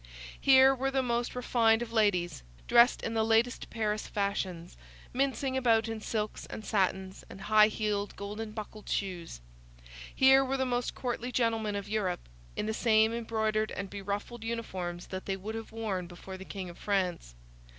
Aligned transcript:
Here 0.41 0.73
were 0.73 0.89
the 0.89 1.03
most 1.03 1.35
refined 1.35 1.83
of 1.83 1.93
ladies, 1.93 2.41
dressed 2.67 3.03
in 3.03 3.13
the 3.13 3.23
latest 3.23 3.69
Paris 3.69 4.07
fashions, 4.07 4.75
mincing 5.13 5.55
about 5.55 5.87
in 5.87 6.01
silks 6.01 6.47
and 6.47 6.65
satins 6.65 7.23
and 7.29 7.41
high 7.41 7.67
heeled, 7.67 8.15
golden 8.15 8.49
buckled 8.51 8.89
shoes. 8.89 9.41
Here 10.15 10.43
were 10.43 10.57
the 10.57 10.65
most 10.65 10.95
courtly 10.95 11.31
gentlemen 11.31 11.75
of 11.75 11.87
Europe, 11.87 12.27
in 12.55 12.65
the 12.65 12.73
same 12.73 13.13
embroidered 13.13 13.69
and 13.69 13.91
beruffled 13.91 14.43
uniforms 14.43 15.05
that 15.09 15.27
they 15.27 15.37
would 15.37 15.53
have 15.53 15.71
worn 15.71 16.07
before 16.07 16.35
the 16.35 16.45
king 16.45 16.67
of 16.67 16.79
France. 16.79 17.35